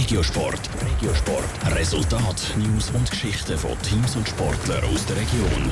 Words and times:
Regiosport. 0.00 0.70
Regiosport. 0.80 1.76
Resultat, 1.76 2.54
News 2.56 2.90
und 2.94 3.10
Geschichten 3.10 3.58
von 3.58 3.72
Teams 3.82 4.16
und 4.16 4.26
Sportlern 4.26 4.82
aus 4.84 5.04
der 5.04 5.16
Region. 5.16 5.70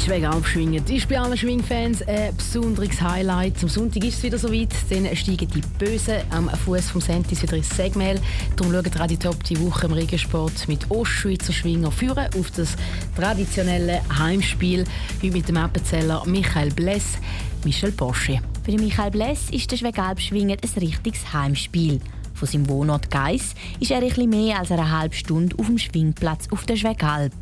Die 0.00 0.04
Schwäge 0.06 0.30
schwingen. 0.42 0.82
ist 0.86 1.06
bei 1.06 1.20
allen 1.20 1.36
Schwingfans 1.36 2.00
ein 2.08 2.34
besonderes 2.34 2.98
Highlight. 3.02 3.62
Am 3.62 3.68
Sonntag 3.68 4.04
ist 4.04 4.16
es 4.16 4.22
wieder 4.22 4.38
soweit. 4.38 4.70
Dann 4.88 5.14
steigen 5.14 5.48
die 5.48 5.60
Bösen 5.78 6.22
am 6.30 6.48
Fuß 6.48 6.92
vom 6.92 7.02
Sentis 7.02 7.42
wieder 7.42 7.58
ins 7.58 7.68
Segmel. 7.76 8.18
Darum 8.56 8.72
schauen 8.72 8.90
Radio 8.94 9.18
Top 9.18 9.44
die 9.44 9.60
Woche 9.60 9.84
im 9.84 9.92
Regensport 9.92 10.66
mit 10.66 10.90
Ostschweizer 10.90 11.52
Schwinger 11.52 11.92
führen 11.92 12.30
auf 12.38 12.50
das 12.52 12.70
traditionelle 13.14 14.00
Heimspiel. 14.18 14.84
Heute 15.22 15.32
mit 15.32 15.46
dem 15.46 15.58
Appenzeller 15.58 16.22
Michael 16.24 16.70
Bless, 16.70 17.18
Michel 17.64 17.92
Porsche. 17.92 18.40
Für 18.64 18.72
Michael 18.72 19.10
Bless 19.10 19.50
ist 19.50 19.70
der 19.70 19.76
Schwegalp 19.76 20.20
schwingen 20.20 20.56
ein 20.58 20.80
richtiges 20.80 21.34
Heimspiel. 21.34 22.00
Von 22.42 22.48
seinem 22.48 22.68
Wohnort 22.68 23.08
Geiss 23.08 23.54
ist 23.78 23.92
er 23.92 24.02
etwas 24.02 24.26
mehr 24.26 24.58
als 24.58 24.72
eine 24.72 24.90
halbe 24.90 25.14
Stunde 25.14 25.56
auf 25.60 25.66
dem 25.66 25.78
Schwingplatz 25.78 26.48
auf 26.50 26.64
der 26.64 26.74
Schwegalp. 26.74 27.32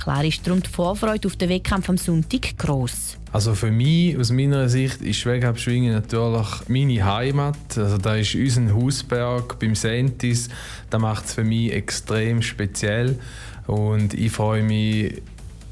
Klar 0.00 0.24
ist 0.24 0.46
darum 0.46 0.62
die 0.62 0.70
Vorfreude 0.70 1.28
auf 1.28 1.36
den 1.36 1.50
Wettkampf 1.50 1.90
am 1.90 1.98
Sonntag 1.98 2.56
gross. 2.56 3.18
Also 3.32 3.54
für 3.54 3.70
mich, 3.70 4.16
aus 4.16 4.30
meiner 4.30 4.70
Sicht, 4.70 5.02
ist 5.02 5.18
Schwegabschwingen 5.18 5.92
natürlich 5.92 6.46
meine 6.68 7.04
Heimat. 7.04 7.58
Also 7.76 7.98
da 7.98 8.16
ist 8.16 8.34
unser 8.34 8.74
Hausberg 8.74 9.58
beim 9.58 9.74
Sentis. 9.74 10.48
Das 10.88 11.02
macht 11.02 11.26
es 11.26 11.34
für 11.34 11.44
mich 11.44 11.74
extrem 11.74 12.40
speziell. 12.40 13.18
Und 13.66 14.14
ich 14.14 14.32
freue 14.32 14.62
mich 14.62 15.20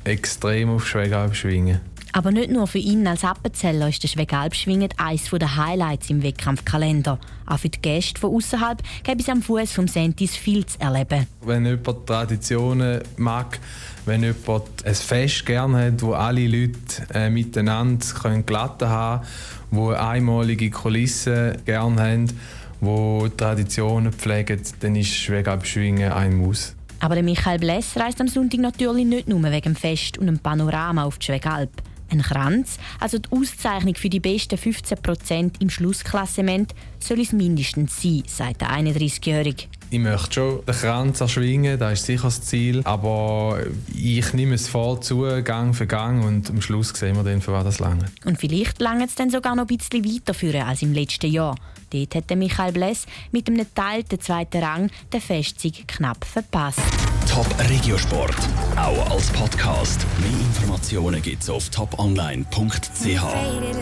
extrem 0.04 0.68
auf 0.68 0.86
Schwegabschwingen. 0.86 1.80
Aber 2.16 2.30
nicht 2.30 2.48
nur 2.48 2.68
für 2.68 2.78
ihn 2.78 3.04
als 3.08 3.24
Appenzeller 3.24 3.88
ist 3.88 4.00
der 4.04 4.06
Schwegalpschwingen 4.06 4.88
eines 4.98 5.28
der 5.30 5.56
Highlights 5.56 6.10
im 6.10 6.22
Wettkampfkalender. 6.22 7.18
Auch 7.44 7.58
für 7.58 7.68
die 7.68 7.82
Gäste 7.82 8.20
von 8.20 8.36
außerhalb 8.36 8.80
gibt 9.02 9.20
es 9.20 9.28
am 9.28 9.42
Fuß 9.42 9.72
vom 9.72 9.88
Sentis 9.88 10.36
viel 10.36 10.64
zu 10.64 10.80
erleben. 10.80 11.26
Wenn 11.44 11.66
jemand 11.66 12.06
Traditionen 12.06 13.00
mag, 13.16 13.58
wenn 14.06 14.22
jemand 14.22 14.84
ein 14.84 14.94
Fest 14.94 15.44
gerne 15.44 15.86
hat, 15.86 16.02
wo 16.02 16.12
alle 16.12 16.46
Leute 16.46 16.78
äh, 17.12 17.28
miteinander 17.30 18.06
können 18.06 18.46
glatten 18.46 18.88
haben 18.88 19.26
wo 19.72 19.90
einmalige 19.90 20.70
Kulissen 20.70 21.56
gerne 21.64 22.00
haben, 22.00 22.26
wo 22.80 23.26
Traditionen 23.26 24.12
pflegen, 24.12 24.60
dann 24.78 24.94
ist 24.94 25.12
Schwegalpschwingen 25.12 26.12
ein 26.12 26.36
Muss. 26.36 26.76
Aber 27.00 27.16
der 27.16 27.24
Michael 27.24 27.58
Bless 27.58 27.96
reist 27.96 28.20
am 28.20 28.28
Sonntag 28.28 28.60
natürlich 28.60 29.04
nicht 29.04 29.26
nur 29.26 29.42
wegen 29.42 29.74
dem 29.74 29.74
Fest 29.74 30.16
und 30.16 30.26
dem 30.26 30.38
Panorama 30.38 31.02
auf 31.02 31.18
die 31.18 31.26
Schwegalp. 31.26 31.72
Ein 32.14 32.22
Kranz, 32.22 32.78
also 33.00 33.18
die 33.18 33.28
Auszeichnung 33.32 33.96
für 33.96 34.08
die 34.08 34.20
besten 34.20 34.54
15% 34.54 35.54
im 35.58 35.68
Schlussklassement, 35.68 36.72
soll 37.00 37.20
es 37.20 37.32
mindestens 37.32 38.00
sein, 38.00 38.22
sagt 38.26 38.60
der 38.60 38.70
31-Jährige. 38.70 39.64
Ich 39.90 39.98
möchte 39.98 40.32
schon 40.32 40.64
den 40.64 40.74
Kranz 40.74 41.20
erschwingen, 41.20 41.76
das 41.78 41.94
ist 41.94 42.06
sicher 42.06 42.24
das 42.24 42.42
Ziel. 42.42 42.82
Aber 42.84 43.58
ich 43.92 44.32
nehme 44.32 44.54
es 44.54 44.68
voll 44.68 45.00
zu, 45.00 45.22
Gang 45.42 45.74
für 45.74 45.86
Gang. 45.88 46.24
Und 46.24 46.50
am 46.50 46.60
Schluss 46.60 46.90
sehen 46.90 47.16
wir 47.16 47.24
dann, 47.24 47.40
für 47.40 47.52
was 47.52 47.64
das 47.64 47.78
lange. 47.80 48.04
Und 48.24 48.38
vielleicht 48.38 48.80
lange 48.80 49.04
es 49.04 49.16
dann 49.16 49.30
sogar 49.30 49.56
noch 49.56 49.68
ein 49.68 49.76
bisschen 49.76 50.04
weiterführen 50.04 50.62
als 50.62 50.82
im 50.82 50.92
letzten 50.92 51.30
Jahr. 51.30 51.56
Dort 51.90 52.14
hat 52.14 52.36
Michael 52.36 52.72
Bless 52.72 53.06
mit 53.30 53.48
einem 53.48 53.58
geteilten 53.58 54.20
zweiten 54.20 54.62
Rang 54.62 54.90
den 55.12 55.20
Festsieg 55.20 55.86
knapp 55.86 56.24
verpasst. 56.24 56.80
Top 57.28 57.46
Regiosport, 57.68 58.36
auch 58.76 59.10
als 59.10 59.30
Podcast. 59.30 60.04
Mehr 60.18 60.30
Informationen 60.84 61.22
gibt's 61.22 61.48
auf 61.48 61.70
toponline.ch. 61.70 63.64